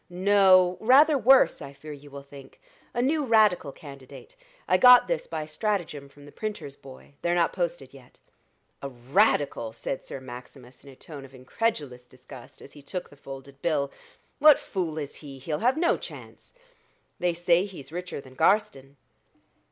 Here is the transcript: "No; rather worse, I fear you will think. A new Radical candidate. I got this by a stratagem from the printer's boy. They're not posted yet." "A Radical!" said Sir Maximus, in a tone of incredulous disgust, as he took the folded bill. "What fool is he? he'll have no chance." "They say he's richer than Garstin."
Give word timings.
"No; 0.09 0.79
rather 0.79 1.15
worse, 1.15 1.61
I 1.61 1.73
fear 1.73 1.91
you 1.93 2.09
will 2.09 2.23
think. 2.23 2.59
A 2.91 3.03
new 3.03 3.23
Radical 3.23 3.71
candidate. 3.71 4.35
I 4.67 4.77
got 4.79 5.07
this 5.07 5.27
by 5.27 5.43
a 5.43 5.47
stratagem 5.47 6.09
from 6.09 6.25
the 6.25 6.31
printer's 6.31 6.75
boy. 6.75 7.13
They're 7.21 7.35
not 7.35 7.53
posted 7.53 7.93
yet." 7.93 8.17
"A 8.81 8.89
Radical!" 8.89 9.73
said 9.73 10.03
Sir 10.03 10.19
Maximus, 10.19 10.83
in 10.83 10.89
a 10.89 10.95
tone 10.95 11.23
of 11.23 11.35
incredulous 11.35 12.07
disgust, 12.07 12.63
as 12.63 12.73
he 12.73 12.81
took 12.81 13.11
the 13.11 13.15
folded 13.15 13.61
bill. 13.61 13.91
"What 14.39 14.57
fool 14.57 14.97
is 14.97 15.17
he? 15.17 15.37
he'll 15.37 15.59
have 15.59 15.77
no 15.77 15.97
chance." 15.97 16.55
"They 17.19 17.35
say 17.35 17.65
he's 17.65 17.91
richer 17.91 18.19
than 18.19 18.33
Garstin." 18.33 18.95